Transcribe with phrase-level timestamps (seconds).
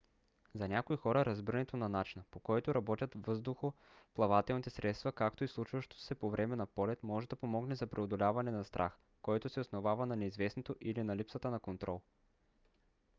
[0.53, 6.15] за някои хора разбирането на начина по който работят въздухоплавателните средства както и случващото се
[6.15, 10.15] по време на полет може да помогне за преодоляване на страх който се основава на
[10.15, 12.01] неизвестното или на липсата на контрол